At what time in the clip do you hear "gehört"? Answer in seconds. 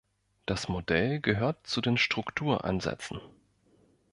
1.21-1.67